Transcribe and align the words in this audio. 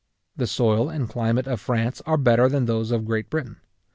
The 0.35 0.47
soil 0.47 0.89
and 0.89 1.07
climate 1.07 1.45
of 1.45 1.61
France 1.61 2.01
are 2.07 2.17
better 2.17 2.49
than 2.49 2.65
those 2.65 2.89
of 2.89 3.05
Great 3.05 3.29
Britain. 3.29 3.57